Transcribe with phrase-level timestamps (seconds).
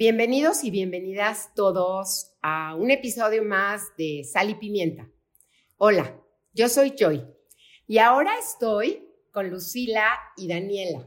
[0.00, 5.10] Bienvenidos y bienvenidas todos a un episodio más de Sal y Pimienta.
[5.76, 6.18] Hola,
[6.54, 7.22] yo soy Joy
[7.86, 11.06] y ahora estoy con Lucila y Daniela.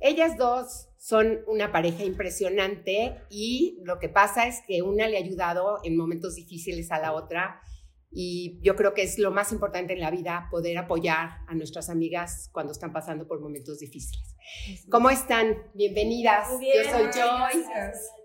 [0.00, 5.20] Ellas dos son una pareja impresionante y lo que pasa es que una le ha
[5.20, 7.62] ayudado en momentos difíciles a la otra
[8.12, 11.88] y yo creo que es lo más importante en la vida poder apoyar a nuestras
[11.88, 14.36] amigas cuando están pasando por momentos difíciles.
[14.90, 15.56] ¿Cómo están?
[15.74, 16.48] Bienvenidas.
[16.50, 17.64] yo soy Joy.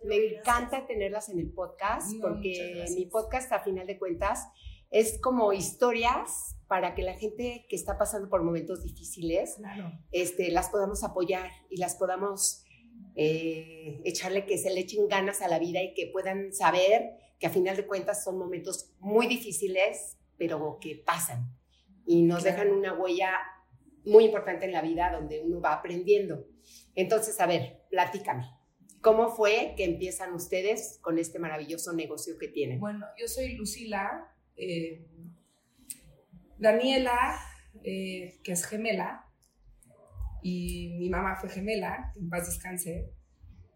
[0.05, 4.48] Me encanta tenerlas en el podcast porque mi podcast a final de cuentas
[4.89, 9.58] es como historias para que la gente que está pasando por momentos difíciles
[10.11, 12.63] este, las podamos apoyar y las podamos
[13.16, 17.49] eh, echarle que se le echen ganas a la vida y que puedan saber que
[17.49, 21.55] a final de cuentas son momentos muy difíciles, pero que pasan
[22.08, 23.38] y nos dejan una huella
[24.03, 26.48] muy importante en la vida donde uno va aprendiendo.
[26.95, 28.50] Entonces, a ver, platícame.
[29.00, 32.80] ¿Cómo fue que empiezan ustedes con este maravilloso negocio que tienen?
[32.80, 35.06] Bueno, yo soy Lucila, eh,
[36.58, 37.39] Daniela,
[37.84, 39.23] eh, que es gemela,
[40.41, 43.14] y mi mamá fue gemela, en paz descanse.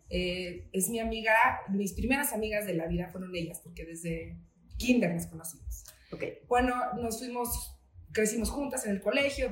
[0.10, 1.34] Eh, es mi amiga,
[1.70, 4.38] mis primeras amigas de la vida fueron ellas, porque desde
[4.78, 5.84] kinder nos conocimos.
[6.12, 6.40] Okay.
[6.48, 7.80] Bueno, nos fuimos,
[8.12, 9.52] crecimos juntas en el colegio,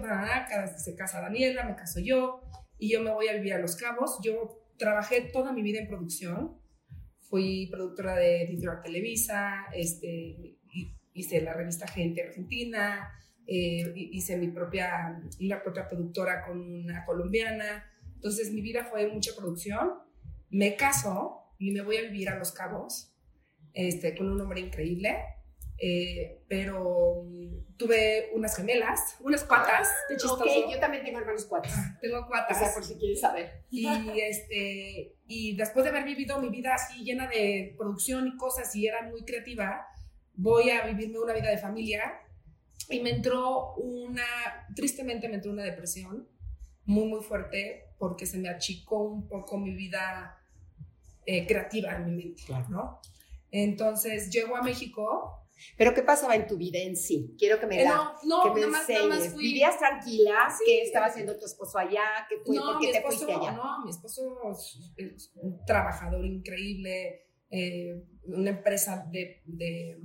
[0.78, 2.42] se casa Daniela, me caso yo,
[2.80, 4.20] y yo me voy a vivir a Los Cabos.
[4.24, 6.60] Yo trabajé toda mi vida en producción,
[7.20, 10.58] fui productora de Editorial Televisa, este,
[11.14, 13.12] hice la revista Gente Argentina,
[13.46, 17.86] eh, hice mi propia, una propia productora con una colombiana.
[18.16, 20.07] Entonces mi vida fue mucha producción.
[20.50, 23.14] Me caso y me voy a vivir a Los Cabos
[23.74, 25.18] este, con un hombre increíble.
[25.80, 27.24] Eh, pero
[27.78, 30.44] tuve unas gemelas, unas cuatas, de chistoso.
[30.44, 31.74] Ok, yo también tengo hermanos cuatas.
[31.76, 32.58] Ah, tengo cuatas.
[32.58, 33.64] O sea, por si quieres saber.
[33.70, 33.88] Y,
[34.20, 38.88] este, y después de haber vivido mi vida así llena de producción y cosas y
[38.88, 39.86] era muy creativa,
[40.34, 42.22] voy a vivirme una vida de familia
[42.90, 44.26] y me entró una,
[44.76, 46.28] tristemente me entró una depresión
[46.86, 50.38] muy, muy fuerte porque se me achicó un poco mi vida
[51.26, 53.00] eh, creativa en mi mente, ¿no?
[53.52, 55.44] Entonces llego a México.
[55.76, 57.36] ¿Pero qué pasaba en tu vida en sí?
[57.38, 58.86] Quiero que me, eh, no, no, que me más,
[59.34, 59.44] fui...
[59.44, 60.48] ¿Vivías tranquila?
[60.64, 62.28] ¿Qué estaba haciendo tu esposo allá?
[62.30, 62.56] ¿Qué fue?
[62.56, 63.52] No, ¿Por qué te esposo, fuiste allá?
[63.54, 64.40] No, mi esposo
[64.98, 70.00] es un trabajador increíble, eh, una empresa de, de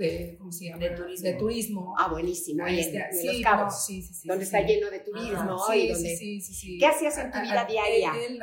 [0.00, 0.78] de, ¿cómo se llama?
[0.78, 1.28] De turismo.
[1.28, 1.94] De turismo.
[1.98, 2.64] Ah, buenísimo.
[2.64, 3.72] Ahí este, en, sí, Los Cabos.
[3.72, 5.58] No, sí, sí, sí, donde sí, está lleno de turismo.
[5.70, 8.12] sí, y donde, sí, sí, sí, ¿Qué hacías en tu vida diaria?
[8.26, 8.40] Él,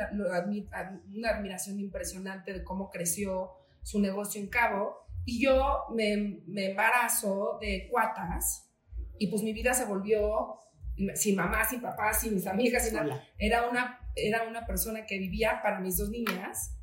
[1.14, 3.52] una admiración impresionante de cómo creció
[3.82, 4.96] su negocio en Cabo.
[5.24, 8.68] Y yo me, me embarazo de cuatas
[9.18, 10.60] y pues mi vida se volvió
[11.14, 13.22] sin mamá, sin papá, sin mis amigas, sin nada.
[13.36, 16.76] Era una, era una persona que vivía para mis dos niñas.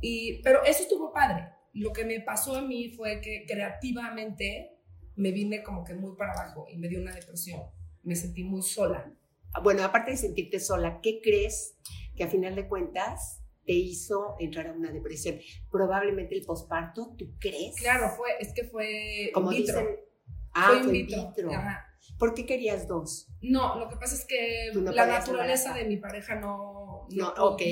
[0.00, 1.48] Y, pero eso estuvo padre.
[1.74, 4.70] Lo que me pasó a mí fue que creativamente
[5.16, 7.60] me vine como que muy para abajo y me dio una depresión.
[8.02, 9.12] Me sentí muy sola.
[9.52, 11.76] Ah, bueno, aparte de sentirte sola, ¿qué crees
[12.16, 15.38] que a final de cuentas te hizo entrar a una depresión?
[15.70, 17.76] Probablemente el posparto, ¿tú crees?
[17.76, 19.78] Claro, fue, es que fue como in vitro.
[19.80, 19.96] dicen,
[20.52, 21.52] ah, fue, in vitro.
[21.52, 21.86] Ajá.
[22.18, 23.28] ¿Por qué querías dos?
[23.40, 27.54] No, lo que pasa es que no la naturaleza de mi pareja no, No, pu-
[27.54, 27.62] ok.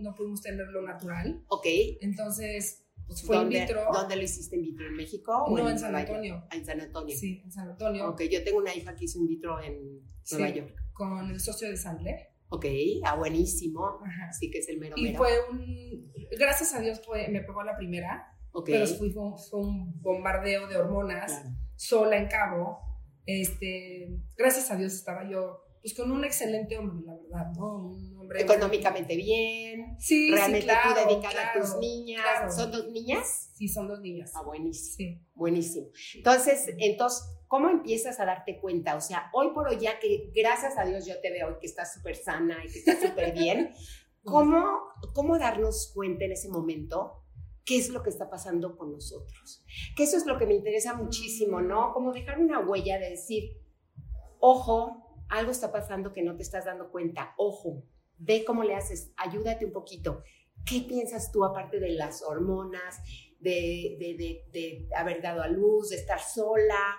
[0.00, 1.44] no, no pudimos tenerlo natural.
[1.48, 1.66] Ok.
[2.00, 3.80] Entonces, pues fue in ¿Dónde, vitro.
[3.92, 4.86] ¿Dónde lo hiciste in vitro?
[4.86, 5.44] ¿En México?
[5.44, 5.94] o No, en San?
[5.94, 6.44] Antonio.
[6.50, 7.16] Ah, en San Antonio.
[7.16, 8.08] Sí, en San Antonio.
[8.10, 10.00] Ok, yo tengo una hija que hizo in vitro en
[10.30, 10.54] Nueva Sí.
[10.54, 10.74] York.
[10.92, 12.28] Con el socio de Sandler.
[12.48, 12.66] Ok,
[13.04, 13.86] ah, buenísimo.
[14.04, 14.28] Ajá.
[14.28, 15.18] Así que es el mero Y mero.
[15.18, 16.12] fue un.
[16.38, 20.00] Gracias a Dios fue, me pegó la primera, ok, pero fue, fue un- fue un
[20.02, 21.50] bombardeo de hormonas, claro.
[21.76, 22.78] sola en cabo.
[23.26, 27.88] Este, gracias a Dios estaba yo pues con un excelente hombre, la verdad, ¿no?
[27.88, 32.22] Un hombre Económicamente bien, Sí, realmente sí, claro, tú dedicada a tus claro, niñas.
[32.22, 32.52] claro.
[32.52, 33.50] ¿Son dos niñas?
[33.54, 34.32] Sí, son dos niñas.
[34.34, 35.20] Ah, buenísimo, Sí.
[35.34, 35.88] buenísimo.
[36.14, 38.94] Entonces, entonces, ¿cómo empiezas a darte cuenta?
[38.96, 41.66] O sea, hoy por hoy ya que gracias a Dios yo te veo y que
[41.66, 43.74] estás súper sana y que estás súper bien,
[44.24, 44.64] ¿cómo,
[45.14, 47.24] ¿cómo darnos cuenta en ese momento
[47.64, 49.64] qué es lo que está pasando con nosotros?
[49.96, 51.92] Que eso es lo que me interesa muchísimo, ¿no?
[51.92, 53.58] Como dejar una huella de decir,
[54.38, 55.01] ojo,
[55.32, 57.84] algo está pasando que no te estás dando cuenta, ojo,
[58.18, 60.22] ve cómo le haces, ayúdate un poquito.
[60.64, 63.00] ¿Qué piensas tú aparte de las hormonas,
[63.40, 66.98] de, de, de, de haber dado a luz, de estar sola?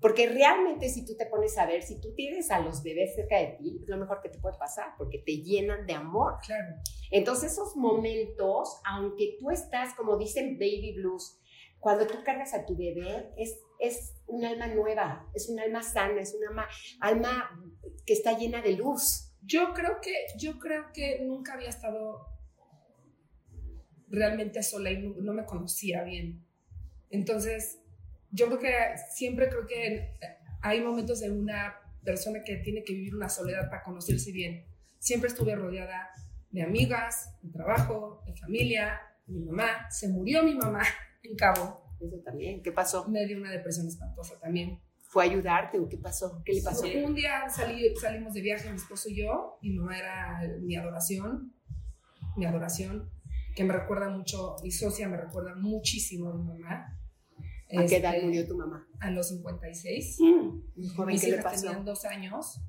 [0.00, 3.38] Porque realmente si tú te pones a ver, si tú tienes a los bebés cerca
[3.38, 6.34] de ti, es lo mejor que te puede pasar, porque te llenan de amor.
[6.44, 6.74] Claro.
[7.10, 11.38] Entonces esos momentos, aunque tú estás, como dicen baby blues,
[11.82, 16.20] cuando tú cargas a tu bebé, es, es un alma nueva, es un alma sana,
[16.20, 16.68] es un alma,
[17.00, 17.60] alma
[18.06, 19.34] que está llena de luz.
[19.42, 22.24] Yo creo que, yo creo que nunca había estado
[24.06, 26.46] realmente sola y no, no me conocía bien.
[27.10, 27.80] Entonces,
[28.30, 28.74] yo creo que
[29.12, 30.14] siempre creo que
[30.60, 34.66] hay momentos de una persona que tiene que vivir una soledad para conocerse bien.
[35.00, 36.10] Siempre estuve rodeada
[36.48, 39.90] de amigas, de trabajo, de familia, de mi mamá.
[39.90, 40.84] Se murió mi mamá
[41.22, 41.82] en Cabo.
[42.00, 42.62] Eso también.
[42.62, 43.08] ¿Qué pasó?
[43.08, 44.80] Me dio una depresión espantosa también.
[45.02, 46.42] ¿Fue a ayudarte o qué pasó?
[46.44, 46.84] ¿Qué le pasó?
[47.04, 49.58] Un día salí, salimos de viaje, mi esposo y yo.
[49.62, 51.52] Mi mamá era mi adoración,
[52.36, 53.10] mi adoración,
[53.54, 56.98] que me recuerda mucho, mi socia me recuerda muchísimo a mi mamá.
[57.76, 58.86] ¿A qué edad Este, murió tu mamá?
[59.00, 60.18] A los 56.
[60.20, 61.66] Muy joven, ¿qué le pasó?
[61.66, 62.60] tenían dos años.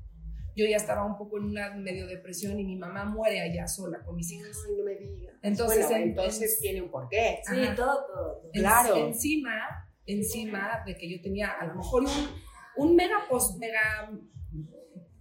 [0.56, 4.04] Yo ya estaba un poco en una medio depresión y mi mamá muere allá sola
[4.04, 4.56] con mis hijas.
[4.68, 5.36] Ay, no me digas.
[5.42, 7.40] Entonces, bueno, en- entonces tiene un porqué.
[7.44, 8.06] Sí, todo, todo.
[8.08, 8.50] todo.
[8.54, 8.96] En- Claro.
[8.98, 12.10] Encima, encima de que yo tenía a lo mejor un,
[12.78, 13.80] un mega, pos, mega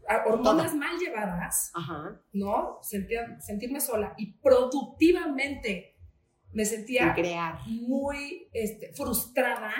[0.09, 2.21] a- hormonas mal llevadas, Ajá.
[2.33, 2.79] ¿no?
[2.83, 5.97] Sentía, sentirme sola y productivamente
[6.53, 7.59] me sentía crear.
[7.67, 9.73] muy este, frustrada.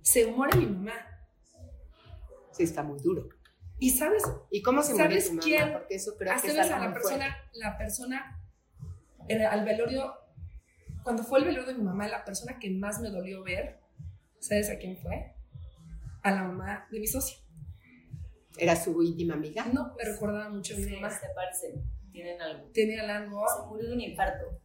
[0.00, 0.92] Se muere mi mamá.
[2.50, 3.28] Sí, está muy duro.
[3.82, 5.42] Y sabes, ¿Y cómo se murió ¿Sabes tu mamá?
[5.42, 5.72] quién?
[5.72, 7.58] Porque eso creo que Haces es a la muy persona, fuerte.
[7.58, 8.42] la persona,
[9.28, 10.14] en- al velorio,
[11.02, 13.80] cuando fue el velorio de mi mamá, la persona que más me dolió ver,
[14.38, 15.34] ¿sabes a quién fue?
[16.22, 17.38] A la mamá de mi socia.
[18.56, 19.64] ¿Era su íntima amiga?
[19.72, 21.10] No, me recordaba mucho a mi Sí, mamá.
[21.10, 21.82] se parecen,
[22.12, 22.68] tienen algo.
[22.72, 24.60] Tenía algo Se murió de un infarto.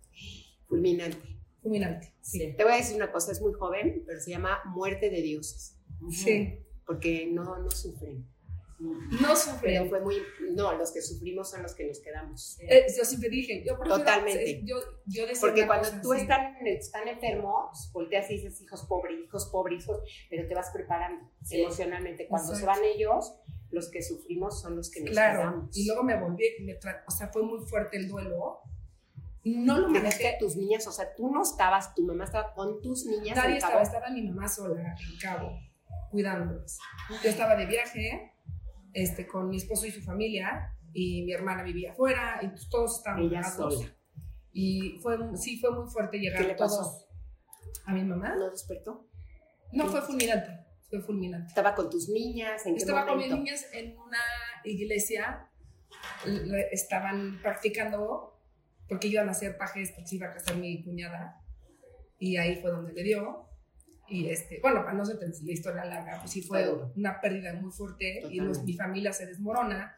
[0.68, 1.40] Fulminante.
[1.64, 2.14] fulminante.
[2.22, 2.54] Sí.
[2.56, 5.76] Te voy a decir una cosa, es muy joven, pero se llama muerte de dioses.
[6.12, 6.60] Sí.
[6.86, 8.28] Porque no, no sufren.
[8.80, 9.60] No sufrí.
[9.74, 10.16] Pero fue muy.
[10.54, 12.58] No, los que sufrimos son los que nos quedamos.
[12.62, 14.62] Eh, yo siempre dije, yo prefiero- Totalmente.
[14.66, 14.76] Yo,
[15.08, 16.22] yo Porque cuando tú así.
[16.22, 21.28] están, están enfermos, volteas y dices hijos pobres, hijos pobres, hijos, pero te vas preparando
[21.44, 21.62] Sí.
[21.62, 22.28] emocionalmente.
[22.28, 22.82] Cuando se Exacto.
[22.82, 23.34] van ellos,
[23.72, 25.40] los que sufrimos son los que nos Claro.
[25.40, 25.78] quedamos.
[25.78, 26.78] Y luego me volví, me
[27.08, 28.60] o sea, fue muy fuerte el duelo.
[29.44, 30.28] No lo manejé.
[30.28, 33.38] a tus niñas, o sea, tú no estabas, tu mamá estaba con tus niñas.
[33.38, 35.58] Nadie estaba, estaba mi mamá sola en Cabo,
[36.12, 36.78] cuidándolas.
[37.24, 38.34] Yo estaba de viaje
[38.98, 42.98] este, con mi esposo y su familia, y mi hermana vivía afuera, y pues todos
[42.98, 43.96] estábamos sola.
[44.52, 47.08] Y fue, sí, fue muy fuerte llegar ¿Qué le todos pasó?
[47.86, 48.36] a mi mamá.
[48.36, 49.08] ¿No despertó?
[49.72, 49.90] No, ¿Qué?
[49.92, 50.50] fue fulminante,
[50.90, 51.48] fue fulminante.
[51.50, 54.18] Estaba con tus niñas, ¿en qué Estaba con mis niñas en una
[54.64, 55.48] iglesia,
[56.26, 58.34] le- estaban practicando,
[58.90, 61.40] porque iban a hacer pajes, porque se iba a casar mi cuñada,
[62.18, 63.47] y ahí fue donde le dio.
[64.10, 67.72] Y este, bueno, para no ser la historia larga, pues sí fue una pérdida muy
[67.72, 68.64] fuerte, y los- Totalmente.
[68.64, 69.96] mi familia se desmorona.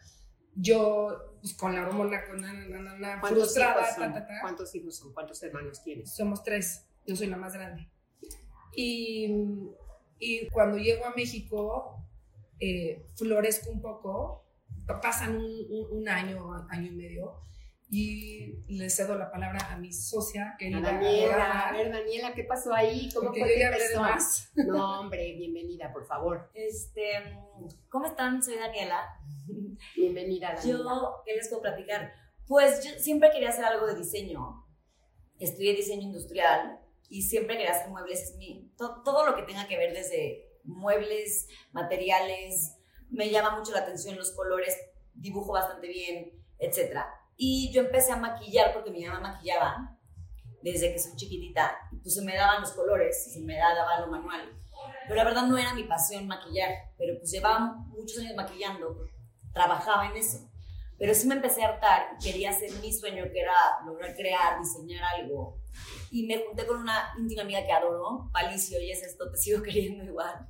[0.55, 4.27] Yo, pues con la hormona, con la, la- la- la- ¿Cuántos frustrada, hijos ta, ta,
[4.27, 4.41] ta.
[4.41, 5.13] ¿Cuántos hijos son?
[5.13, 6.11] ¿Cuántos hermanos tienes?
[6.15, 7.87] Somos tres, yo soy la más grande.
[8.75, 9.27] Y,
[10.19, 12.05] y cuando llego a México,
[12.59, 14.45] eh, florezco un poco,
[14.85, 17.41] pa- pasan un, un- un año, año y medio,
[17.91, 20.79] y le cedo la palabra a mi socia, A querida.
[20.81, 23.09] Daniela, a ver Daniela, ¿qué pasó ahí?
[23.13, 24.01] ¿Cómo porque fue que empezó?
[24.01, 24.51] más.
[24.55, 26.51] No, hombre, bienvenida, por favor.
[26.53, 27.11] Este,
[27.89, 28.43] ¿cómo están?
[28.43, 29.01] Soy Daniela.
[29.95, 30.79] Bienvenida, Daniela.
[30.79, 32.13] Yo, ¿qué les puedo platicar?
[32.47, 34.65] Pues yo siempre quería hacer algo de diseño.
[35.39, 38.21] Estudié diseño industrial y siempre quería hacer muebles.
[38.21, 42.75] Es mi- to- todo lo que tenga que ver desde muebles, materiales,
[43.09, 44.77] me llama mucho la atención los colores,
[45.15, 46.99] dibujo bastante bien, etc.
[47.41, 49.97] Y yo empecé a maquillar porque mi mamá maquillaba
[50.61, 51.71] desde que soy chiquitita.
[52.03, 54.41] Pues se me daban los colores, se me daba lo manual.
[55.03, 58.93] Pero la verdad no era mi pasión maquillar, pero pues llevaba muchos años maquillando,
[59.53, 60.48] trabajaba en eso.
[60.99, 63.53] Pero sí me empecé a hartar y quería hacer mi sueño, que era
[63.85, 65.57] lograr crear, diseñar algo.
[66.11, 69.63] Y me junté con una íntima amiga que adoro, Palicio, y es esto, te sigo
[69.63, 70.47] queriendo igual.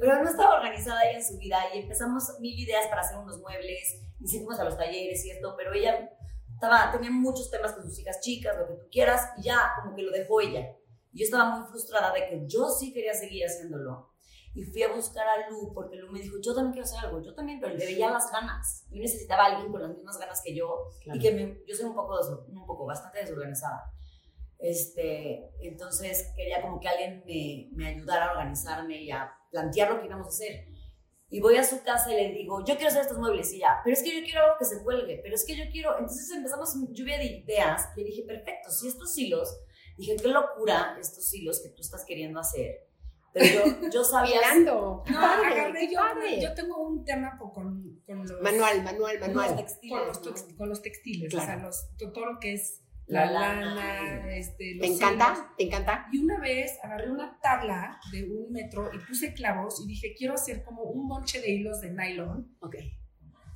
[0.00, 3.38] Pero no estaba organizada ella en su vida y empezamos mil ideas para hacer unos
[3.38, 6.10] muebles, y sí fuimos a los talleres y esto, pero ella
[6.54, 9.94] estaba, tenía muchos temas con sus hijas chicas, lo que tú quieras, y ya como
[9.94, 10.74] que lo dejó ella.
[11.12, 14.15] Yo estaba muy frustrada de que yo sí quería seguir haciéndolo.
[14.58, 17.22] Y fui a buscar a Lu porque Lu me dijo, yo también quiero hacer algo,
[17.22, 18.86] yo también, pero le veía las ganas.
[18.90, 21.18] Yo necesitaba a alguien con las mismas ganas que yo Claro.
[21.18, 23.82] y que me- yo soy un poco, un poco, bastante desorganizada.
[24.58, 30.00] Este, entonces quería como que alguien me, me ayudara a organizarme y a plantear lo
[30.00, 30.66] que íbamos a hacer.
[31.28, 33.80] Y voy a su casa y le digo, yo quiero hacer estos muebles y ya,
[33.84, 36.30] pero es que yo quiero algo que se cuelgue, pero es que yo quiero, entonces
[36.30, 39.58] empezamos lluvia de ideas, le dije, perfecto, si estos hilos,
[39.98, 42.85] dije, qué locura estos hilos que tú estás queriendo hacer,
[43.38, 44.36] pero yo, yo sabía...
[44.36, 45.02] Mirando.
[45.08, 46.40] No, padre, yo, padre.
[46.42, 47.52] yo tengo un tema con,
[48.06, 48.40] con los...
[48.42, 49.56] Manual, manual, Los manual.
[49.56, 50.56] textiles, Con los, ¿no?
[50.56, 51.44] con los textiles, Claro.
[51.44, 53.74] o sea, los, to- todo lo que es La la, lana.
[53.74, 55.54] lana, este, los ¿Te encanta?
[55.56, 56.06] ¿Te encanta?
[56.12, 60.34] Y una vez agarré una tabla de un metro y puse clavos y dije, quiero
[60.34, 62.56] hacer como un monche de hilos de nylon.
[62.60, 62.76] Ok.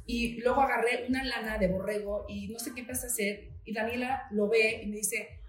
[0.06, 3.50] Y luego agarré una lana de borrego y no sé qué empecé a hacer.
[3.64, 5.39] Y Daniela lo ve y me dice,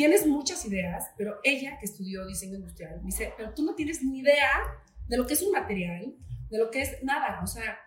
[0.00, 4.02] tienes muchas ideas, pero ella que estudió diseño industrial me dice, pero tú no tienes
[4.02, 4.50] ni idea
[5.06, 6.14] de lo que es un material,
[6.48, 7.78] de lo que es nada, o sea,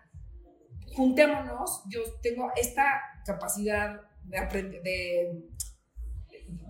[0.94, 5.42] juntémonos, yo tengo esta capacidad de aprender, de,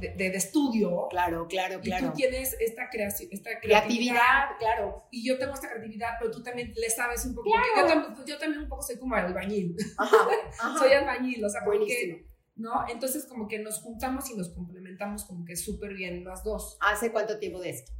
[0.00, 2.06] de, de- de estudio, Claro, claro, y claro.
[2.08, 5.06] tú tienes esta, creación, esta Creatividad, claro.
[5.10, 8.24] y yo tengo esta creatividad, pero tú también le sabes un poco, porque yo, tam-
[8.26, 10.16] yo también un poco soy como albañil, Ajá,
[10.58, 10.78] ajá.
[10.78, 12.26] soy albañil, o sea, porque.
[12.56, 12.70] ¿no?
[12.88, 16.76] Entonces como que nos juntamos y nos complementamos como que súper bien las dos.
[16.80, 17.92] ¿Hace cuánto tiempo de esto?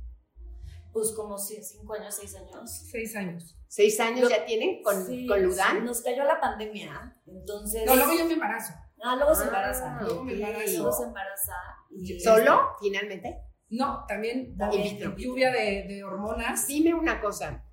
[0.93, 2.71] Pues como cinco años, seis años.
[2.91, 3.57] Seis años.
[3.67, 5.79] ¿Seis años Lo- ya tienen con, Sí, con Ludan?
[5.79, 7.85] sí, Nos cayó la pandemia, entonces...
[7.85, 8.73] No, luego yo me embarazo.
[9.03, 9.99] Ah, luego se Ah, embaraza.
[10.03, 10.71] luego me embarazo.
[10.73, 11.53] Luego se embaraza.
[11.91, 13.37] Y ¿Solo, finalmente?
[13.71, 14.87] No, también También.
[14.87, 15.17] In vitro.
[15.17, 16.67] lluvia de, de hormonas.
[16.69, 17.67] Dime una cosa.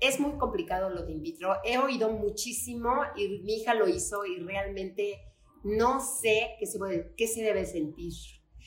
[0.00, 1.56] Es muy complicado lo de in vitro.
[1.64, 5.20] He oído muchísimo y mi hija lo hizo y realmente
[5.64, 8.14] no sé qué se, puede- qué se debe sentir.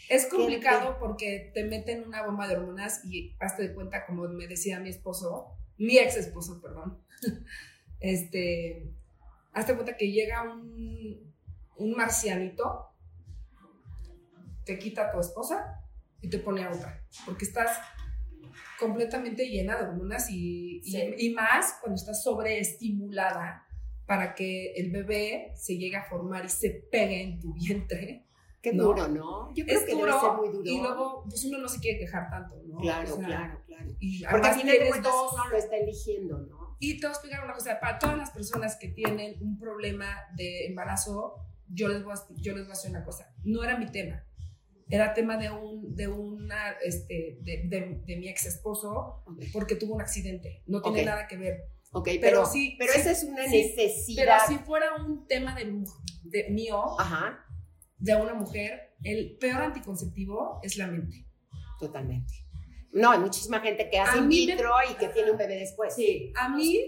[0.09, 4.47] Es complicado porque te meten una bomba de hormonas y hazte de cuenta, como me
[4.47, 7.01] decía mi esposo, mi ex esposo, perdón,
[7.99, 8.91] este,
[9.53, 11.33] hazte cuenta que llega un,
[11.77, 12.85] un marcianito,
[14.65, 15.81] te quita a tu esposa
[16.21, 17.77] y te pone a otra, porque estás
[18.79, 23.65] completamente llena de hormonas y, y- y más cuando estás sobreestimulada
[24.05, 28.26] para que el bebé se llegue a formar y se pegue en tu vientre.
[28.71, 28.83] Qué No.
[28.83, 29.53] duro, ¿no?
[29.55, 30.61] Yo creo Es que duro, debe ser muy duro.
[30.65, 32.77] y luego pues uno no se quiere quejar tanto, ¿no?
[32.79, 33.85] claro, O sea, claro, claro.
[33.99, 36.75] Y Porque al final de cuentas dos, uno lo está eligiendo, ¿no?
[36.79, 41.35] y a explicar una cosa, para todas las personas que tienen un problema de embarazo,
[41.69, 44.23] yo les voy a, yo les voy a decir una cosa, no era mi tema,
[44.89, 49.75] era tema de un, de una, este, de, de- de mi ex esposo, Ok, porque
[49.75, 51.05] tuvo un accidente, no tiene Ok.
[51.05, 51.63] nada que ver.
[51.93, 54.39] Ok, Pero pero, sí, pero sí, esa es una sí, necesidad.
[54.47, 55.83] Pero si fuera un tema de,
[56.23, 57.43] de mío, Ajá,
[57.97, 61.25] de una mujer, el peor anticonceptivo es la mente.
[61.79, 62.33] totalmente.
[62.91, 65.93] No, hay muchísima gente que hace in me- vitro y que tiene un bebé después.
[65.93, 66.33] Sí.
[66.35, 66.79] A mí,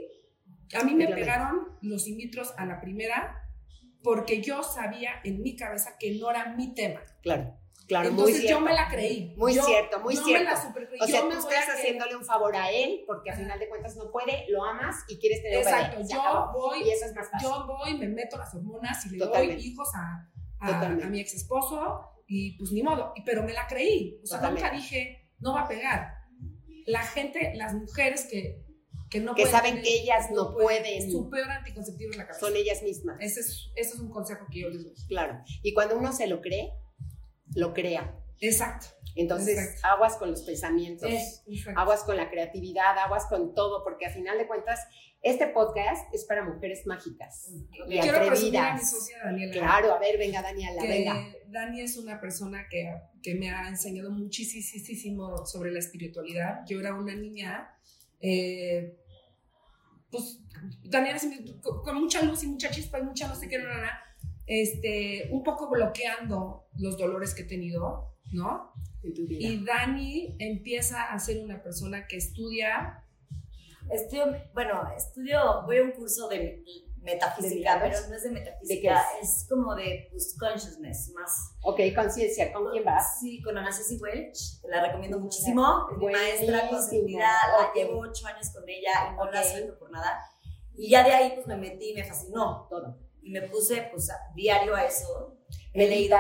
[0.74, 3.36] a mí me pegaron los in vitros a la primera
[4.02, 7.02] porque yo sabía en mi cabeza que no era mi tema.
[7.22, 7.56] Claro,
[7.88, 8.60] claro, muy Entonces cierto.
[8.60, 9.36] yo me la creí.
[9.38, 10.44] Muy Yo- cierto, muy yo cierto.
[10.46, 11.00] Me la supercreí.
[11.02, 13.96] O sea, Yo tú estás haciéndole un favor a él porque al final de cuentas
[13.98, 16.08] no puede, lo amas y quieres tener un Exacto, bebé.
[16.08, 16.54] Se yo acabó.
[16.54, 17.48] voy, Y eso es más fácil.
[17.48, 19.56] yo voy, me meto las hormonas y le Totalmente.
[19.58, 20.28] doy hijos a,
[20.60, 23.14] a, mi ex esposo y pues ni modo.
[23.26, 24.20] Pero me la creí.
[24.24, 24.68] O sea, Totalmente.
[24.70, 26.14] nunca dije, no va a pegar.
[26.86, 28.64] La gente, las mujeres que,
[29.10, 32.28] que no que pueden saben tener- que ellas no pueden, Su peor anticonceptivo es la
[32.28, 32.46] cabeza.
[32.46, 33.18] son ellas mismas.
[33.20, 34.94] Ese es, ese es un consejo que yo les doy.
[35.08, 35.40] Claro.
[35.64, 36.72] Y cuando uno se lo cree,
[37.56, 38.16] lo crea.
[38.40, 38.88] Exacto.
[39.16, 39.88] Entonces, Exacto.
[39.88, 41.10] aguas con los pensamientos.
[41.48, 41.80] Exacto.
[41.80, 44.80] aguas con la creatividad, aguas con todo, porque a final de cuentas,
[45.22, 47.50] este podcast es para mujeres mágicas
[47.88, 48.90] y a mi atrevidas.
[48.90, 49.52] socia Daniela.
[49.52, 51.36] Claro, a ver, venga, Daniela, que venga.
[51.48, 56.62] Dani es una persona que, que me ha enseñado muchísimo sobre la espiritualidad.
[56.68, 57.76] Yo era una niña,
[58.22, 58.98] eh,
[60.10, 60.40] pues,
[60.84, 61.20] Daniela
[61.62, 63.88] con, mucha luz y mucha chispa y mucha no sé qué, no, no, no,
[64.50, 68.74] este, un poco bloqueando los dolores que he tenido, ¿no?
[69.04, 69.48] En tu vida.
[69.48, 73.06] Y Dani empieza a ser una persona que estudia,
[73.92, 76.64] Estudio, bueno, estudio, voy a un curso de
[77.02, 79.48] metafísica, pero no es de ¿De metafísica, qué es?
[79.50, 81.56] como de pues, consciousness, más.
[81.62, 83.20] Ok, conciencia, ¿con quién vas?
[83.20, 85.88] Sí, con Ana Ceci Welch, la recomiendo Mira, muchísimo.
[85.92, 89.90] Es mi maestra consentida, la llevo ocho años con ella y no la suelto por
[89.92, 90.20] nada.
[90.76, 92.68] Y ya de ahí pues me metí y me fascinó.
[92.70, 93.09] Todo.
[93.22, 95.36] Y me puse pues a- diario a eso.
[95.74, 96.18] He leído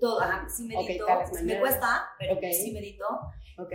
[0.00, 2.42] todo, ajá, sí medito, sí me cuesta, pero Ok.
[2.52, 3.04] sí medito.
[3.58, 3.72] Ok.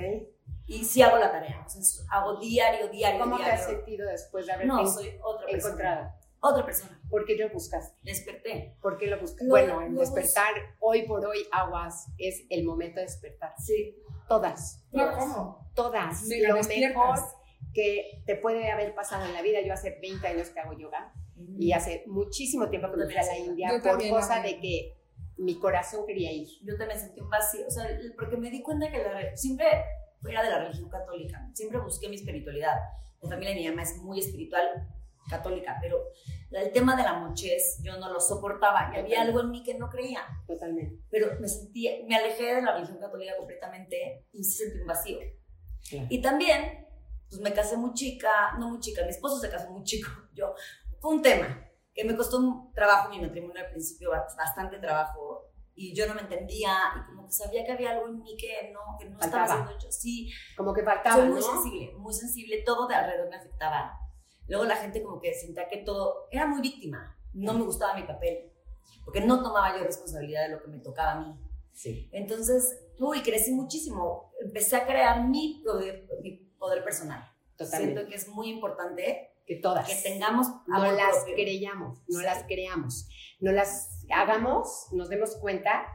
[0.67, 3.61] Y sí hago la tarea, o sea, hago diario, diario, ¿Cómo te diario.
[3.61, 5.73] has sentido después de haberte No, soy otra persona.
[5.73, 6.11] encontrado?
[6.39, 7.01] Otra persona.
[7.09, 7.97] ¿Por qué lo buscaste?
[8.01, 8.77] Desperté.
[8.81, 9.47] ¿Por qué lo buscaste?
[9.47, 13.53] Bueno, el despertar, hoy por hoy, aguas, es el momento de despertar.
[13.59, 13.95] Sí.
[14.27, 15.11] Todas, no.
[15.17, 15.71] ¿cómo?
[15.75, 16.23] todas.
[16.23, 16.89] Mega lo despiertas.
[16.97, 17.19] mejor
[17.73, 19.59] que te puede haber pasado en la vida.
[19.61, 21.13] Yo hace 20 años que hago yoga
[21.57, 24.97] y hace muchísimo tiempo que me fui a la India Yo por cosa de que
[25.37, 26.47] mi corazón quería ir.
[26.63, 27.87] Yo también sentí un vacío, o sea,
[28.17, 29.65] porque me di cuenta que la, re- siempre
[30.29, 32.75] era de la religión católica, siempre busqué mi espiritualidad.
[33.21, 34.87] La familia de mi mamá es muy espiritual
[35.29, 36.03] católica, pero
[36.51, 39.73] el tema de la mochez yo no lo soportaba y había algo en mí que
[39.75, 40.99] no creía, Totalmente.
[41.09, 45.17] pero me sentí, me alejé de la religión católica completamente y sentí un vacío.
[45.89, 46.07] Claro.
[46.09, 46.85] Y también,
[47.29, 50.53] pues me casé muy chica, no muy chica, mi esposo se casó muy chico, yo,
[51.11, 51.59] un tema
[51.93, 56.13] que me costó un trabajo mi matrimonio al principio, ba- bastante trabajo, y yo no
[56.15, 59.19] me entendía, y como que sabía que había algo en mí que no, que no
[59.19, 59.63] estaba Faltaba.
[59.63, 61.45] haciendo yo, sí, Como que faltaba, soy muy ¿no?
[61.45, 63.99] sensible, muy sensible, todo de alrededor me afectaba.
[64.47, 68.03] Luego la gente como que sentía que todo, era muy víctima, no me gustaba mi
[68.03, 68.51] papel,
[69.05, 71.35] porque no tomaba yo responsabilidad de lo que me tocaba a mí.
[71.73, 72.07] Sí.
[72.11, 74.31] Entonces, uy, crecí muchísimo.
[74.41, 77.23] Empecé a crear mi poder, mi poder personal.
[77.57, 77.93] Totalmente.
[77.95, 79.87] Siento que es muy importante Que todas.
[79.87, 81.35] que tengamos no las propio.
[81.35, 82.25] creyamos, no Sí.
[82.25, 83.07] las creamos,
[83.39, 85.85] no las hagamos, nos demos cuenta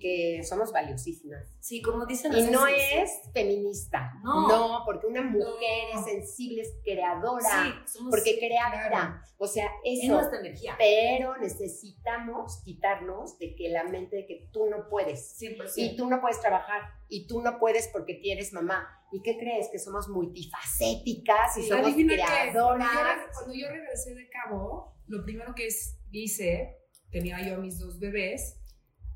[0.00, 1.57] que somos valiosísimas.
[1.68, 4.48] Sí, como dicen Y no es feminista, No.
[4.48, 5.44] no, porque una mujer
[5.92, 6.00] No.
[6.00, 7.42] es sensible, es creadora,
[7.84, 8.88] Sí, somos- porque crea claro.
[8.88, 9.22] vida.
[9.36, 10.14] O sea, es eso.
[10.14, 10.74] nuestra energía.
[10.78, 15.36] Pero necesitamos quitarnos de que la mente de que tú no puedes.
[15.36, 15.92] 100%.
[15.92, 16.80] Y tú no puedes trabajar.
[17.08, 18.88] Y tú no puedes porque tienes mamá.
[19.12, 19.68] ¿Y qué crees?
[19.70, 23.18] Que somos multifacéticas y Sí, somos qué, cuando yo, creadoras.
[23.34, 26.78] cuando yo regresé de Cabo, lo primero que es- hice,
[27.10, 28.58] tenía yo a mis dos bebés,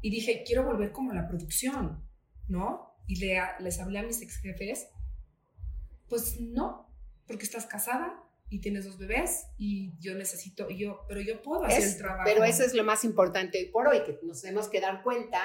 [0.01, 2.03] y dije, quiero volver como a la producción,
[2.49, 2.95] ¿no?
[3.07, 4.89] Y le, les hablé a mis ex jefes,
[6.09, 6.89] pues no,
[7.27, 11.65] porque estás casada y tienes dos bebés y yo necesito, y yo, pero yo puedo
[11.65, 12.23] hacer Es- el trabajo.
[12.25, 15.41] Pero eso es lo más importante hoy por hoy, que nos tenemos que dar cuenta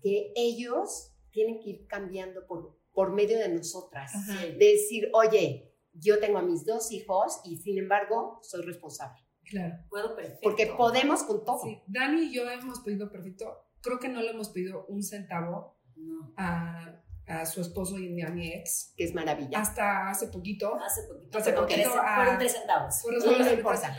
[0.00, 4.14] que ellos tienen que ir cambiando por, por medio de nosotras.
[4.14, 4.46] Ajá.
[4.58, 9.20] Decir, oye, yo tengo a mis dos hijos y sin embargo soy responsable.
[9.44, 9.76] Claro.
[9.90, 10.40] Puedo perfecto.
[10.42, 11.60] Porque podemos con todo.
[11.62, 15.75] Sí, Dani y yo hemos pedido perfecto, creo que no le hemos pedido un centavo
[15.96, 16.32] No.
[16.36, 16.92] a,
[17.26, 19.58] a su esposo y a mi ex, Que es maravilla.
[19.60, 20.74] hasta hace poquito.
[20.76, 21.38] Hace poquito.
[21.38, 22.94] Hace fueron poquito, fueron tres centavos.
[23.04, 23.96] No me importa.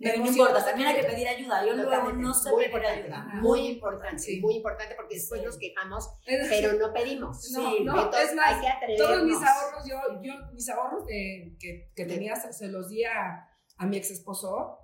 [0.00, 1.66] Pero no importa, también hay que pedir ayuda.
[1.66, 3.24] Yo luego no sé muy pedir importante, ayuda.
[3.42, 4.40] Muy importante, Sí.
[4.40, 5.46] muy importante porque después Sí.
[5.46, 7.50] nos quejamos, pero no pedimos.
[7.50, 9.08] No, Sí, no, entonces es más, hay que atrevernos.
[9.08, 13.48] Todos mis ahorros, yo, yo mis ahorros de- que, que tenía se, los di a,
[13.76, 14.78] a mi ex esposo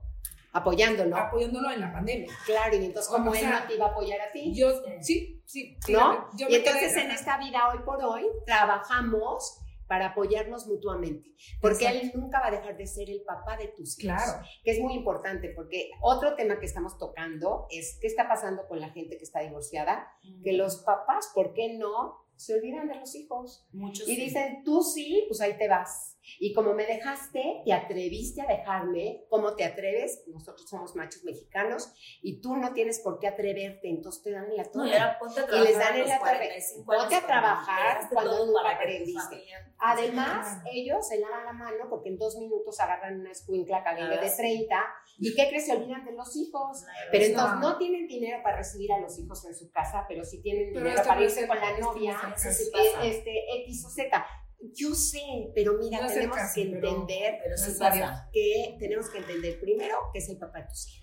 [0.53, 1.17] apoyándolo.
[1.17, 2.33] apoyándolo en la pandemia.
[2.47, 4.71] Claro, y entonces como él sea, no te iba a apoyar a ti, Yo,
[5.01, 5.77] sí, sí.
[5.89, 6.13] ¿no?
[6.13, 11.87] fíjate, yo y entonces en esta vida hoy por hoy trabajamos para apoyarnos mutuamente, porque
[11.87, 14.23] él nunca va a dejar de ser el papá de tus hijos.
[14.23, 14.47] Claro.
[14.63, 18.81] que es muy importante, porque otro tema que estamos tocando es qué está pasando con
[18.81, 20.09] la gente que está divorciada,
[20.43, 22.24] que los papás, ¿por qué no?
[22.37, 24.21] Se olvidan de los hijos Muchos y sí.
[24.25, 26.11] dicen, tú sí, pues ahí te vas.
[26.41, 30.25] Y como me dejaste, te atreviste a dejarme, ¿cómo te atreves?
[30.27, 34.57] Nosotros somos machos mexicanos y tú no tienes por qué atreverte, entonces te dan en
[34.57, 34.89] la torre.
[34.89, 36.31] y les dan en la torre.
[36.39, 39.21] 45 Ponte a trabajar cuando nunca aprendiste.
[39.21, 44.19] familia- Además, ellos se lavan la mano porque en dos minutos agarran una escuincla caliente
[44.19, 44.37] de sí.
[44.39, 44.83] 30
[45.19, 45.67] y ¿qué crees?
[45.67, 46.83] Se olvidan de los hijos.
[46.83, 47.31] Claro, Pero sí.
[47.31, 50.71] entonces no tienen dinero para recibir a los hijos en su casa, pero sí tienen
[50.73, 53.05] Pero dinero para no irse con la no novia, es- Eso sí pasa.
[53.07, 53.33] este,
[53.65, 54.27] X o Z.
[54.75, 55.21] Yo sé,
[55.55, 58.29] pero mira, No tenemos caso, que pero- entender Pero sí No pasa.
[58.33, 61.01] que tenemos que entender primero que es el papá de tus hijas.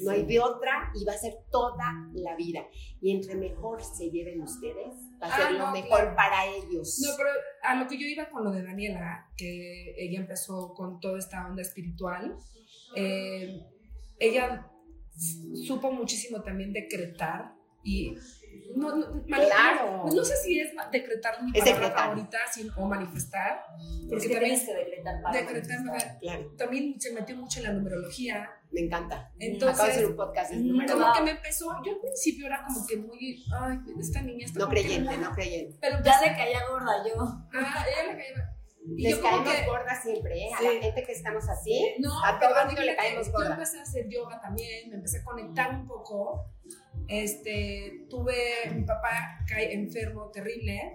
[0.00, 1.76] No hay de otra y va a ser toda
[2.14, 2.66] la vida.
[3.00, 4.88] Y entre mejor se lleven ustedes,
[5.22, 6.16] va a ser Ah, lo no, mejor claro.
[6.16, 6.98] para ellos.
[7.06, 7.28] No, pero
[7.62, 11.46] a lo que yo iba con lo de Daniela, que ella empezó con toda esta
[11.46, 12.36] onda espiritual,
[12.94, 13.60] eh,
[14.18, 14.66] ella
[15.66, 17.52] supo muchísimo también decretar
[17.84, 18.14] y
[18.76, 20.04] no, no, Claro.
[20.06, 22.04] no- no sé si es decretar mi Es palabra decretar.
[22.08, 22.38] favorita
[22.76, 23.62] o manifestar,
[24.08, 26.18] Porque porque también también, que decretar para decretar, manifestar.
[26.20, 28.50] Claro, también se metió mucho en la numerología.
[28.70, 29.32] me encanta.
[29.38, 30.92] Entonces, Acabo de hacer un podcast número.
[30.92, 34.58] como que me empezó, yo al principio era como que muy, ay, esta niña está
[34.58, 35.78] No que creyente, no creyente.
[35.80, 37.14] Pero Ya le caía gorda yo.
[37.18, 40.50] ah, ella le caía- Les yo caemos que- gordas siempre, ¿eh?
[40.54, 40.64] A Sí.
[40.64, 41.94] la gente que estamos así.
[41.98, 43.52] No, a todo mundo adivina le caemos Yo gorda.
[43.54, 46.46] empecé a hacer yoga también, me empecé a conectar un poco.
[47.06, 48.34] Este, tuve,
[48.74, 50.92] mi papá cae enfermo terrible.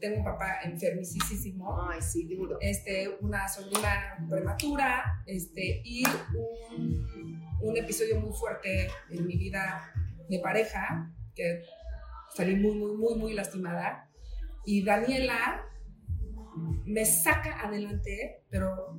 [0.00, 1.78] Tengo un papá enfermicísimo.
[1.90, 2.56] Ay, sí, duro.
[2.60, 6.04] Este, una sobrina prematura, este, y
[6.76, 9.92] un, un episodio muy fuerte en mi vida
[10.28, 11.62] de pareja, que
[12.34, 14.08] salí muy, muy, muy, muy lastimada.
[14.64, 15.66] Y Daniela
[16.84, 18.94] me saca adelante, pero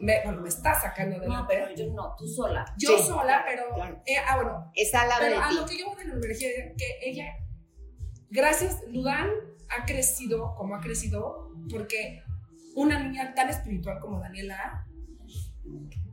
[0.00, 1.54] me, bueno, me está sacando No, adelante.
[1.54, 2.64] pero yo no, tú sola.
[2.78, 3.74] yo Sí, sola, claro, pero.
[3.74, 4.02] claro.
[4.06, 4.70] eh, ah, bueno.
[4.74, 7.26] Está al lado Pero a lo que yo voy de la energía, que ella,
[8.30, 9.28] gracias, Ludan
[9.70, 12.22] ha crecido como ha crecido, porque
[12.74, 14.86] una niña tan espiritual como Daniela,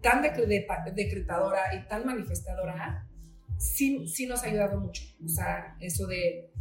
[0.01, 3.07] tan decreta- decretadora y tan manifestadora,
[3.57, 5.03] sí, sí nos ha ayudado mucho.
[5.23, 6.51] O sea, eso de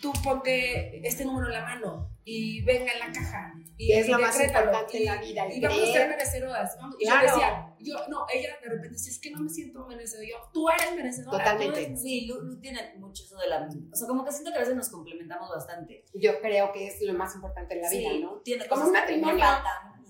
[0.00, 3.52] tú ponte este número en la mano y venga en la caja.
[3.76, 6.76] Y es lo más importante en y- la vida, Y vamos a ser merecedoras.
[6.78, 7.26] vamos- Y Claro.
[7.26, 10.36] yo decía, yo, no, ella de repente, si es que no me siento merecedora, yo,
[10.52, 11.38] tú eres merecedora.
[11.38, 11.86] Totalmente.
[11.90, 13.68] tú Sí, Lu, Lu tiene mucho eso de la...
[13.92, 16.04] O sea, como que siento que a veces nos complementamos bastante.
[16.14, 18.40] Yo creo que es lo más importante en la vida, ¿no?
[18.42, 19.44] Tiene Como un matrimonio.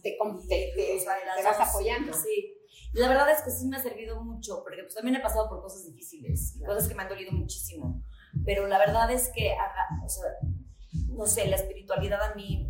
[0.03, 0.18] Te,
[0.49, 2.12] te, te- O sea, las te vas apoyando.
[2.12, 2.55] Sí.
[2.95, 5.62] La verdad es que sí me ha servido mucho, porque pues también he pasado por
[5.62, 8.03] cosas difíciles, y cosas que me han dolido muchísimo.
[8.44, 9.52] Pero la verdad es que,
[10.05, 10.24] o sea,
[11.09, 12.68] no sé, la espiritualidad a mí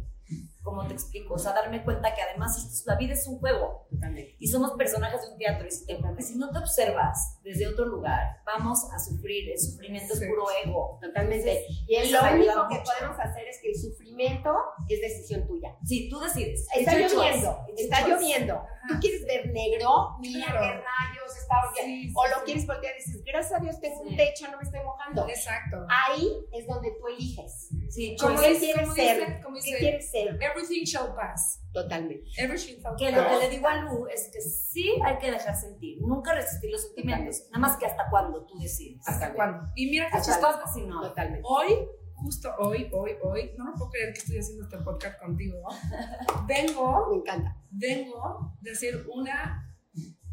[0.63, 3.89] como te explico, o sea, darme cuenta que además esto, la vida es un juego
[3.91, 4.37] Totalmente.
[4.39, 7.85] y somos personajes de un teatro y si, te- si no te observas desde otro
[7.87, 10.23] lugar, vamos a sufrir, el sufrimiento Sí.
[10.23, 10.99] es puro ego.
[11.03, 11.67] Totalmente.
[11.89, 12.93] Y es eso lo único que mucho.
[12.97, 14.55] podemos hacer es que el sufrimiento
[14.89, 15.77] es decisión tuya.
[15.85, 16.65] Sí, tú decides.
[16.77, 18.63] Está lloviendo, está lloviendo.
[18.89, 20.61] Tú quieres ver negro, mira Claro.
[20.61, 22.41] qué rayos, está Sí, sí, O lo sí.
[22.47, 25.29] quieres voltear y dices, gracias a Dios tengo un techo, no me estoy mojando.
[25.29, 25.87] Exacto.
[25.89, 27.69] Ahí es donde tú eliges.
[27.91, 28.61] Sí, Como ¿Qué choices.
[28.61, 29.19] dice- quieres como ser?
[29.29, 30.39] dice- como ¿Qué dice- quieres ser?
[30.43, 31.61] Everything shall pass.
[31.73, 32.29] Totalmente.
[32.39, 33.39] Everything shall Que lo que pass.
[33.39, 37.43] le digo a Lu es que sí hay que dejar sentir, nunca resistir los sentimientos,
[37.51, 39.07] nada más que hasta cuando tú decides.
[39.07, 39.69] ¿Hasta cuándo?
[39.75, 40.81] Y mira que Hasta chistoso.
[40.87, 41.01] no.
[41.03, 41.43] Totalmente.
[41.45, 41.79] Hoy,
[42.23, 45.59] justo hoy, hoy, hoy, no me puedo creer que estoy haciendo este podcast contigo.
[46.47, 47.57] Vengo, Me encanta.
[47.71, 49.75] vengo de hacer una,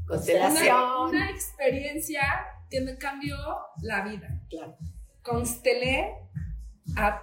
[0.07, 0.75] Constelación.
[0.75, 2.21] una, una experiencia
[2.69, 3.35] que me cambió
[3.81, 4.41] la vida.
[4.49, 4.77] Claro.
[5.21, 6.13] Constelé
[6.95, 7.21] a,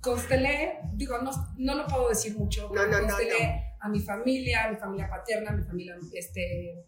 [0.00, 2.70] constelé, digo, no, no lo puedo decir mucho.
[2.74, 6.84] No, no, no, constelé a mi familia, a mi familia paterna, a mi familia, este,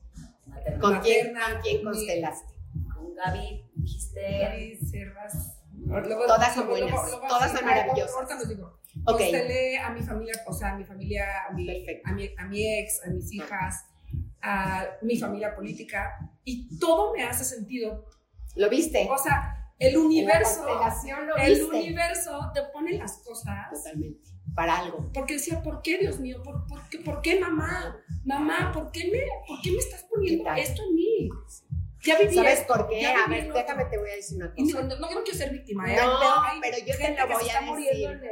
[0.47, 0.81] Materna.
[0.81, 2.55] ¿Con quién, Materna, con quién mi- constelaste?
[2.95, 4.39] Con Gaby dijiste.
[4.41, 5.60] Gaby Cervas.
[5.87, 8.15] Todas son buenas, todas son maravillosas.
[8.15, 8.81] Ahorita los digo.
[9.07, 9.19] Ok.
[9.19, 11.69] Constelé a mi familia, o sea, a mi familia, a mi,
[12.05, 13.87] a mi, a mi ex, a mis hijas,
[14.43, 18.07] a mi familia política, y todo me hace sentido.
[18.57, 19.09] ¿Lo viste?
[19.11, 21.65] O sea, el universo, lo el viste.
[21.65, 23.71] universo te pone las cosas.
[23.73, 24.29] Totalmente.
[24.55, 25.11] Para algo.
[25.15, 26.43] Porque decía, ¿por qué, Dios mío?
[26.43, 27.97] ¿Por, por qué, por qué, mamá?
[28.25, 31.29] Mamá, ¿por qué, me, ¿por qué me estás poniendo esto en mí?
[32.03, 33.07] Ya viví ¿Sabes por qué?
[33.07, 34.83] A ver, déjame, te voy a decir una cosa.
[34.83, 35.97] no, no, quiero ser víctima, ¿eh?
[35.97, 36.19] No,
[36.63, 37.61] pero yo te lo voy a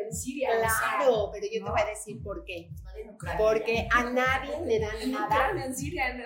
[0.04, 0.42] decir.
[0.48, 2.70] Claro, pero yo te voy a decir por qué.
[3.36, 5.50] Porque a nadie le dan nada.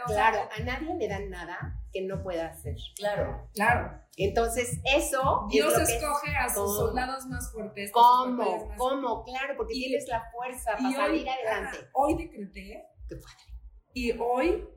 [0.06, 2.76] Claro, a nadie le dan nada que no pueda hacer.
[2.96, 3.48] Claro.
[3.54, 4.00] claro.
[4.16, 6.74] Entonces, eso Dios es escoge a sus ¿Cómo?
[6.74, 7.90] soldados más fuertes.
[7.92, 8.26] ¿Cómo?
[8.44, 9.24] más- ¿Cómo?
[9.24, 11.78] Claro, porque Y- tienes la fuerza para salir adelante.
[11.94, 13.44] hoy decreté Qué padre.
[13.94, 14.68] y hoy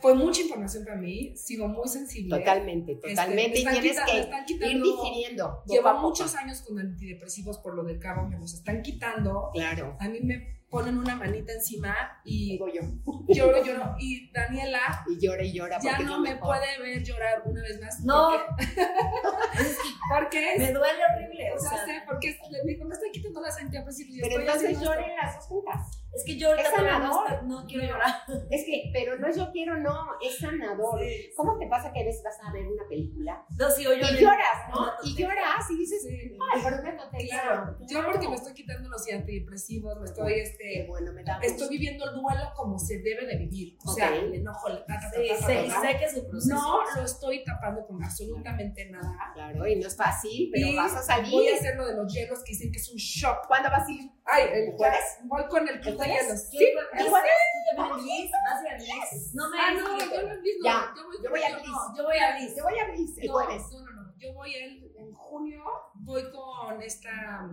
[0.00, 1.36] fue mucha información para mí.
[1.36, 2.38] Sigo muy sensible.
[2.38, 3.64] Totalmente, Este, totalmente.
[3.64, 5.62] me y tienes quitando- que ir digiriendo.
[5.66, 9.50] Llevo muchos años con antidepresivos por lo del cabo, me los están quitando.
[9.52, 9.96] Claro.
[10.00, 12.80] A mí me ponen una manita encima y Digo yo.
[13.28, 13.96] lloro, lloro.
[13.98, 16.48] Y Daniela Y llora y llora ya no me mejor.
[16.48, 18.00] puede ver llorar una vez más.
[18.04, 18.30] No.
[18.30, 18.66] Porque,
[20.08, 20.54] porque.
[20.58, 24.16] Me duele horrible, o o sea, sea, sé, porque me me están quitando las antidepresivos
[24.16, 24.94] y Pero entonces haciendo esto".
[24.94, 25.99] lloren las dos juntas.
[26.20, 27.42] Es que yo ahorita no, sanador.
[27.44, 28.14] no quiero llorar.
[28.50, 31.00] Es que, pero no es yo quiero, no, es sanador.
[31.36, 34.20] ¿Cómo te pasa que a veces vas a ver una película No, sí, y lloré.
[34.20, 34.86] lloras, ¿no?
[35.04, 36.38] Y lloras y dices, Sí.
[36.54, 37.42] ay, por una tontería.
[37.42, 41.68] Claro, yo porque me estoy quitando los antidepresivos, me estoy, este, bueno, me da estoy
[41.68, 43.76] viviendo el duelo como se debe de vivir.
[43.84, 44.14] O sea, Ok.
[44.22, 46.54] el enojo, el ta, ta, ta, Sí, sé, sé que es su proceso.
[46.54, 49.16] No lo estoy tapando con absolutamente nada.
[49.34, 51.30] Claro, y no es fácil, pero Y vas a salir.
[51.32, 53.46] Voy a hacer lo de los hielos que dicen que es un shock.
[53.46, 54.10] ¿Cuándo vas a ir?
[54.24, 55.18] Ay, el jueves?
[55.24, 56.22] Voy con el club de jueves?
[56.22, 56.42] hielos.
[56.52, 57.30] Yo Sí, el jueves.
[57.76, 59.34] vas a Liz.
[59.34, 61.66] No me Ah, no, que- yo no Liz, Ya, yo voy, a Liz.
[61.96, 62.56] Yo voy a Liz.
[62.56, 63.62] Yo voy a Liz el jueves.
[63.72, 64.14] No, no, no.
[64.18, 67.48] Yo voy el, en junio, voy con esta.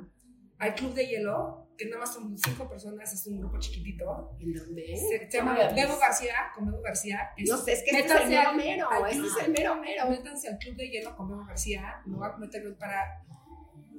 [0.60, 4.36] Al club de hielo, que nada más son cinco personas, es un grupo chiquitito.
[4.40, 4.98] ¿En dónde?
[4.98, 5.56] Se, llama.
[5.76, 7.30] Bebo García, con Bebo García.
[7.48, 8.90] No sé, es que este es el mero mero.
[9.08, 10.10] Este es el mero mero.
[10.10, 12.02] Métanse al club de hielo con Bebo García.
[12.08, 13.24] Me voy a meter para,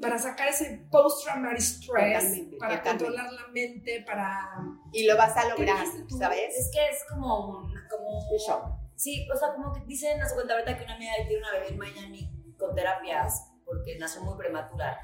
[0.01, 4.49] para sacar ese post-traumatic stress, Totalmente, para controlar la mente, para.
[4.93, 5.85] Y lo vas a lograr?
[6.19, 6.57] ¿sabes?
[6.57, 8.65] Es que es como, como Un shock.
[8.97, 11.69] Sí, o sea, como que dicen, se cuenta ahorita que una amiga tiene una bebé
[11.69, 14.99] en Miami con terapias porque nació muy prematura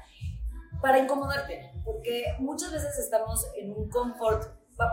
[0.81, 4.43] para incomodarte, porque muchas veces estamos en un confort.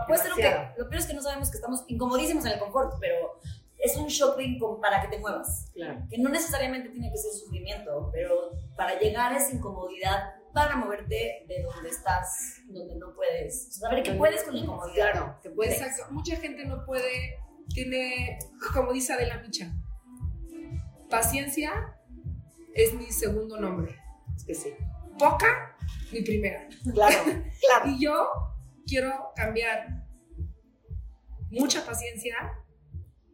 [0.07, 2.59] Puede ser lo que lo peor es que no sabemos que estamos incomodísimos en el
[2.59, 3.39] confort, pero
[3.83, 6.07] es un shock de para que te muevas, Claro.
[6.09, 11.45] que no necesariamente tiene que ser sufrimiento, pero para llegar a esa incomodidad para moverte
[11.47, 15.11] de donde estás, donde no puedes, o sea, saber que puedes con la incomodidad.
[15.11, 15.81] Claro, que puedes.
[15.81, 16.13] Exacto.
[16.13, 17.37] Mucha gente no puede,
[17.73, 18.39] tiene,
[18.73, 19.73] como dice Adela Micha,
[21.09, 21.97] paciencia
[22.75, 23.97] es mi segundo nombre.
[24.35, 24.73] Es que sí.
[25.19, 25.75] Poca,
[26.11, 26.69] mi primera.
[26.93, 27.89] Claro, claro.
[27.89, 28.29] Y yo
[28.87, 30.05] quiero cambiar
[31.51, 32.35] mucha paciencia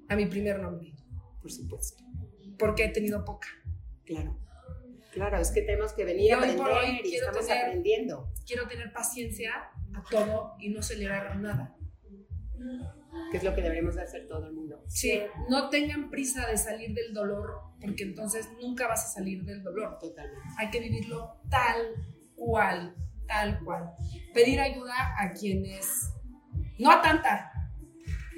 [0.10, 0.94] a mi primer nombre,
[1.42, 2.04] Por supuesto.
[2.58, 3.48] porque he tenido poca.
[4.06, 4.38] Claro.
[5.12, 8.32] Claro, es que tenemos que venir a Y aprender hoy y estamos tener- aprendiendo.
[8.46, 9.52] Quiero tener paciencia
[9.96, 11.76] a todo y no acelerar nada.
[13.32, 14.84] Que es lo que deberíamos de hacer todo el mundo.
[14.88, 15.20] Sí,
[15.50, 19.98] no tengan prisa de salir del dolor, porque entonces nunca vas a salir del dolor.
[20.00, 20.44] Totalmente.
[20.58, 21.78] Hay que vivirlo tal
[22.36, 22.96] cual,
[23.28, 23.92] tal cual.
[24.34, 26.12] Pedir ayuda a quienes,
[26.78, 27.52] no a tanta,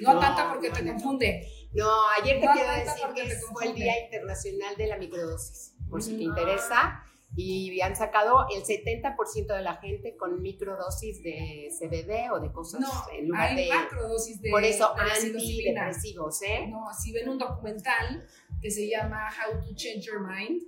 [0.00, 0.92] no a No, tanta porque no, te no.
[0.92, 1.46] confunde.
[1.74, 1.88] No,
[2.20, 3.74] ayer te quiero decir que fue el.
[3.74, 5.74] Día Internacional de la Microdosis.
[5.88, 6.22] Por si te Mm.
[6.22, 7.02] interesa,
[7.34, 12.80] y han sacado el 70% de la gente con microdosis de CBD o de cosas
[12.82, 13.68] No, en lugar hay de...
[13.74, 16.66] macrodosis de por eso antidepresivos, ¿eh?
[16.68, 18.26] No, si ven un documental
[18.60, 20.62] que se llama How to Change Your Mind,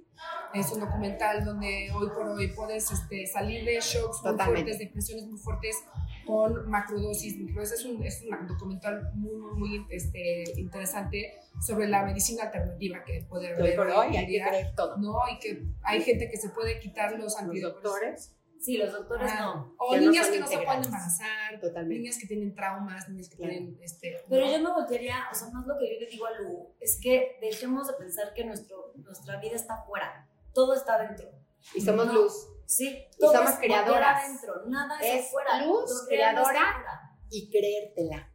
[0.54, 4.70] es un documental donde hoy por hoy puedes este, salir de shocks muy Totalmente.
[4.70, 5.76] fuertes, depresiones muy fuertes
[6.26, 7.38] con macrodosis.
[7.38, 7.80] microdosis.
[7.80, 11.34] Es un, es un documental muy, muy, muy este, interesante
[11.64, 14.48] sobre la medicina alternativa que puede Hoy haber por hoy hoy en hay que día.
[14.48, 14.96] creer todo.
[14.98, 17.82] No, y que hay gente que se puede quitar los Los antidepresivos.
[17.82, 19.74] doctores, Sí, los doctores Ah, no.
[19.78, 21.98] O Que no niñas son que no se pueden embarazar, totalmente.
[21.98, 23.52] niñas que tienen traumas, niñas que Claro.
[23.52, 24.16] tienen este.
[24.26, 24.52] Pero ¿no?
[24.52, 27.36] yo me voltearía, o sea, más lo que yo le digo a Lu, es que
[27.42, 30.26] dejemos de pensar que nuestro, nuestra vida está afuera.
[30.54, 31.28] Todo está dentro.
[31.74, 32.12] Y somos No.
[32.12, 32.48] luz.
[32.66, 34.24] Sí, Y somos es creadoras.
[34.24, 34.54] adentro.
[34.66, 35.64] Nada es, Es afuera.
[35.64, 37.10] luz, creadora.
[37.30, 38.30] y creértela.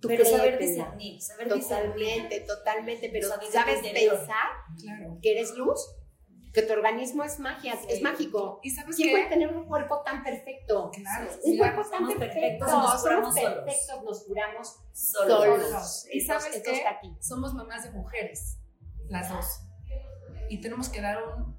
[0.00, 1.48] Tú Pero saber discernir, saber.
[1.48, 3.08] Totalmente, totalmente.
[3.10, 4.48] Pero sabes pensar
[4.80, 5.18] Claro.
[5.22, 5.80] que eres luz,
[6.52, 7.86] que tu organismo es magia, Sí.
[7.90, 8.60] es mágico.
[8.62, 9.30] Y sabes ¿Quién puede qué?
[9.30, 10.90] tener un cuerpo tan perfecto?
[10.92, 11.30] Claro.
[11.44, 12.18] Un mira, cuerpo tan perfecto.
[12.34, 13.34] perfectos nos Somos solos.
[13.34, 15.44] perfectos, nos curamos Solos.
[15.62, 16.06] solos.
[16.12, 17.16] ¿Y sabes aquí.
[17.20, 18.58] somos mamás de mujeres,
[19.08, 19.46] las dos.
[20.48, 21.57] Y tenemos que dar un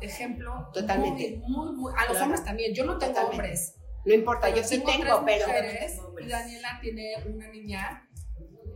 [0.00, 1.40] ejemplo Totalmente.
[1.46, 2.24] muy, muy, muy- a los Claro.
[2.24, 2.74] hombres también.
[2.74, 3.36] Yo no tengo Totalmente.
[3.42, 3.76] hombres.
[4.04, 5.58] No importa, pero yo sí tengo tengo, tres pero
[6.06, 6.26] Hombres.
[6.26, 8.08] y Daniela tiene una niña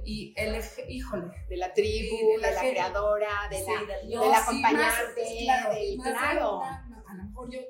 [0.04, 1.32] y el híjole.
[1.48, 4.30] de la tribu, de de la creadora, de Sí, la, del de yo, la sí,
[4.30, 6.56] más, acompañante, claro, del más claro.
[6.58, 7.60] una- a lo mejor yo,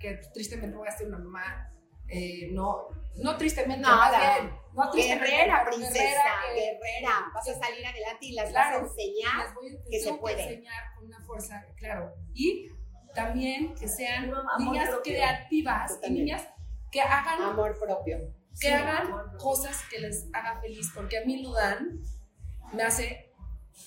[0.00, 1.70] que tristemente voy a ser una mamá,
[2.08, 4.38] eh, no, no tristemente, Nada.
[4.38, 7.10] bien, no tristemente, Guerrera, princesa, guerrera que- guerrera.
[7.34, 8.80] Vas a salir adelante y las Claro.
[8.80, 9.44] vas a enseñar.
[9.44, 10.42] les voy que se puede.
[10.42, 12.14] enseñar con una fuerza, claro.
[12.34, 12.68] Y
[13.14, 15.12] también que sean niñas propio.
[15.12, 16.42] creativas y niñas
[16.90, 18.18] que hagan, Amor propio.
[18.60, 19.38] que Sí, hagan propio.
[19.38, 22.00] cosas que les haga feliz, porque a mí Ludan
[22.72, 23.32] me hace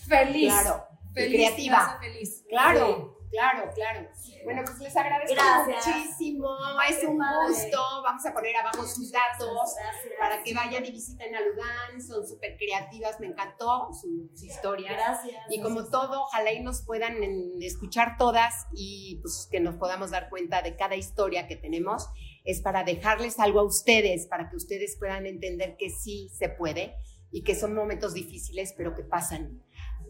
[0.08, 0.52] feliz.
[0.54, 0.86] Claro.
[1.14, 1.78] feliz, creativa.
[1.78, 2.46] Me hace feliz.
[2.50, 4.08] Claro, claro, claro.
[4.44, 5.88] Bueno, pues les agradezco Gracias.
[5.88, 6.50] muchísimo.
[6.90, 7.48] Es Qué un padre.
[7.50, 7.78] gusto.
[8.04, 10.14] Vamos a poner abajo sus datos Gracias.
[10.20, 12.02] para que vayan y visiten a Ludan.
[12.02, 13.20] Son súper creativas.
[13.20, 14.94] Me encantó su, su historia.
[14.94, 15.36] Gracias.
[15.50, 17.18] Y como todo, ojalá y nos puedan
[17.62, 22.08] escuchar todas y pues que nos podamos dar cuenta de cada historia que tenemos.
[22.44, 26.96] Es para dejarles algo a ustedes, para que ustedes puedan entender que sí se puede
[27.30, 29.62] y que son momentos difíciles, pero que pasan.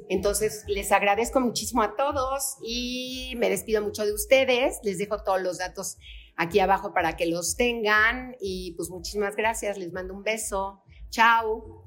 [0.09, 4.79] Entonces, les agradezco muchísimo a todos y me despido mucho de ustedes.
[4.83, 5.97] Les dejo todos los datos
[6.35, 9.77] aquí abajo para que los tengan y pues muchísimas gracias.
[9.77, 10.81] Les mando un beso.
[11.09, 11.86] Chao.